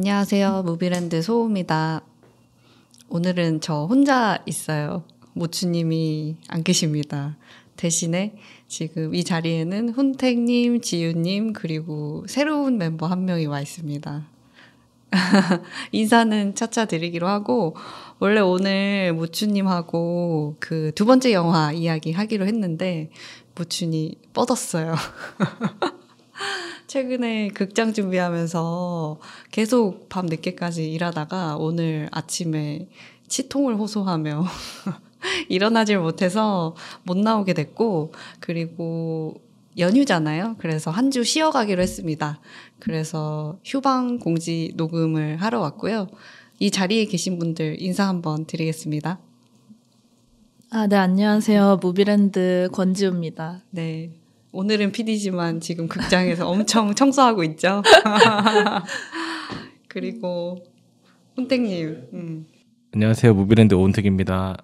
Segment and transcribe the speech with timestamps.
[0.00, 0.62] 안녕하세요.
[0.62, 2.00] 무비랜드 소우입니다.
[3.10, 5.04] 오늘은 저 혼자 있어요.
[5.34, 7.36] 모추님이 안 계십니다.
[7.76, 8.34] 대신에
[8.66, 14.26] 지금 이 자리에는 훈택님, 지유님, 그리고 새로운 멤버 한 명이 와 있습니다.
[15.92, 17.76] 인사는 차차 드리기로 하고,
[18.20, 23.10] 원래 오늘 모추님하고 그 두 번째 영화 이야기 하기로 했는데,
[23.54, 24.94] 모춘이 뻗었어요.
[26.90, 29.20] 최근에 극장 준비하면서
[29.52, 32.88] 계속 밤 늦게까지 일하다가 오늘 아침에
[33.28, 34.44] 치통을 호소하며
[35.48, 39.40] 일어나질 못해서 못 나오게 됐고, 그리고
[39.78, 40.56] 연휴잖아요.
[40.58, 42.40] 그래서 한 주 쉬어가기로 했습니다.
[42.80, 46.08] 그래서 휴방 공지 녹음을 하러 왔고요.
[46.58, 49.20] 이 자리에 계신 분들 인사 한번 드리겠습니다.
[50.70, 51.78] 아, 네, 안녕하세요.
[51.80, 53.62] 무비랜드 권지우입니다.
[53.70, 54.10] 네.
[54.52, 57.82] 오늘은 PD지만 지금 극장에서 엄청 청소하고 있죠.
[59.88, 60.64] 그리고
[61.36, 62.08] 훈택님.
[62.12, 62.46] 음.
[62.92, 63.34] 안녕하세요.
[63.34, 64.56] 무비랜드 오은택입니다.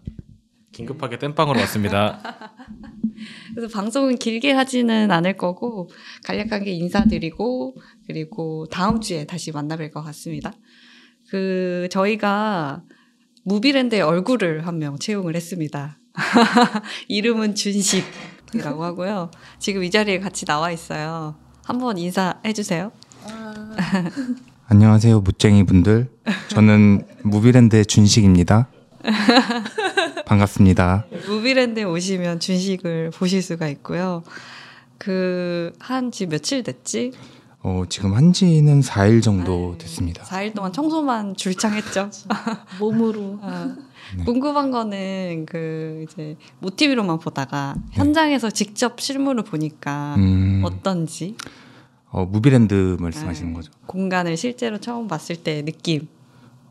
[0.73, 2.21] 긴급하게 땜빵으로 왔습니다.
[3.55, 5.89] 그래서 방송은 길게 하지는 않을 거고
[6.25, 7.77] 간략하게 인사드리고
[8.07, 10.53] 그리고 다음 주에 다시 만나뵐 것 같습니다.
[11.31, 12.83] 그 저희가
[13.45, 15.99] 무비랜드의 얼굴을 한 명 채용을 했습니다.
[17.09, 18.05] 이름은 준식
[18.59, 19.31] 이라고 하고요.
[19.59, 21.35] 지금 이 자리에 같이 나와 있어요.
[21.65, 22.93] 한번 인사해 주세요.
[23.29, 23.75] 아...
[24.69, 26.09] 안녕하세요, 무쟁이 분들.
[26.49, 28.69] 저는 무비랜드의 준식입니다.
[30.27, 31.07] 반갑습니다.
[31.29, 34.23] 무비랜드에 오시면 준식을 보실 수가 있고요.
[34.99, 37.13] 그, 한 지 며칠 됐지?
[37.69, 39.79] 어, 지금 한 지는 4일 정도 네.
[39.79, 40.23] 됐습니다.
[40.23, 42.11] 4일 동안 청소만 줄창했죠.
[42.79, 43.41] 몸으로.
[43.43, 43.75] 어.
[44.17, 44.25] 네.
[44.25, 47.83] 궁금한 거는 그 이제 모티비로만 보다가 네.
[47.91, 50.63] 현장에서 직접 실물을 보니까 음...
[50.65, 51.37] 어떤지.
[52.11, 53.57] 어, 무비랜드 말씀하시는 네.
[53.57, 53.73] 거죠.
[53.87, 56.07] 공간을 실제로 처음 봤을 때 느낌.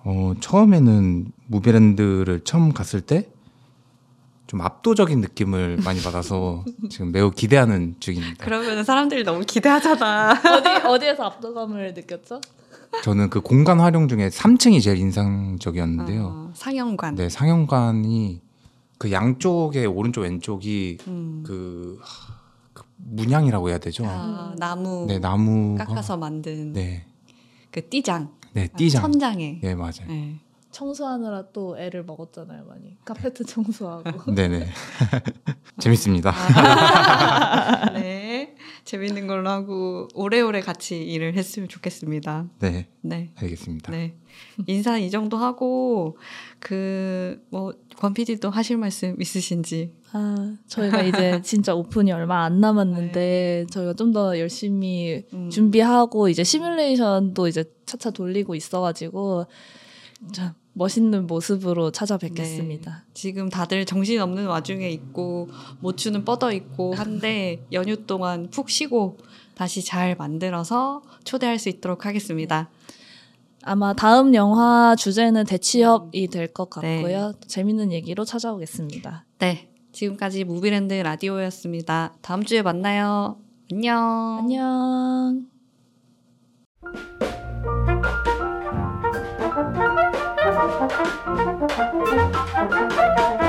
[0.05, 3.27] 어, 처음에는 무비랜드를 처음 갔을 때
[4.47, 8.45] 좀 압도적인 느낌을 많이 받아서 지금 매우 기대하는 중입니다.
[8.45, 10.31] 그러면 사람들이 너무 기대하잖아.
[10.31, 12.41] 어디 어디에서 압도감을 느꼈죠?
[13.03, 16.23] 저는 그 공간 활용 중에 3층이 제일 인상적이었는데요.
[16.25, 17.15] 어, 상영관.
[17.15, 18.41] 네, 상영관이
[18.97, 21.43] 그 양쪽에 오른쪽 왼쪽이 음.
[21.45, 21.99] 그,
[22.73, 24.05] 그, 문양이라고 해야 되죠.
[24.05, 25.05] 아, 나무.
[25.07, 26.71] 네, 나무 깎아서 만든.
[26.71, 27.05] 네.
[27.71, 28.31] 그 띠장.
[28.53, 29.01] 네, 띠장.
[29.01, 29.59] 천장에.
[29.61, 30.07] 네, 맞아요.
[30.07, 30.39] 네.
[30.79, 32.97] 청소하느라 또 애를 먹었잖아요, 많이.
[33.05, 34.33] 카페트 청소하고.
[34.35, 34.67] 네네.
[35.79, 36.31] 재밌습니다.
[36.31, 38.55] 아, 네.
[38.83, 42.47] 재밌는 걸로 하고 오래오래 같이 일을 했으면 좋겠습니다.
[42.59, 42.87] 네.
[43.01, 43.31] 네.
[43.35, 43.91] 알겠습니다.
[43.93, 44.17] 네.
[44.67, 46.17] 인사 이 정도 하고
[46.59, 49.93] 그 뭐 권 PD도 하실 말씀 있으신지.
[50.11, 53.65] 아, 저희가 이제 진짜 오픈이 얼마 안 남았는데 네.
[53.71, 55.49] 저희가 좀 더 열심히 음.
[55.49, 59.45] 준비하고 이제 시뮬레이션도 이제 차차 돌리고 있어가지고
[60.33, 62.91] 참 멋있는 모습으로 찾아뵙겠습니다.
[62.91, 63.11] 네.
[63.13, 65.47] 지금 다들 정신 없는 와중에 있고
[65.79, 69.17] 모추는 뻗어 있고 한데 연휴 동안 푹 쉬고
[69.55, 72.69] 다시 잘 만들어서 초대할 수 있도록 하겠습니다.
[73.63, 77.31] 아마 다음 영화 주제는 대취업이 될 것 같고요.
[77.31, 77.47] 네.
[77.47, 79.25] 재밌는 얘기로 찾아오겠습니다.
[79.39, 79.69] 네.
[79.93, 82.15] 지금까지 무비랜드 라디오였습니다.
[82.21, 83.37] 다음 주에 만나요.
[83.71, 84.39] 안녕.
[84.41, 85.45] 안녕.
[90.67, 90.91] Thank
[93.39, 93.44] you.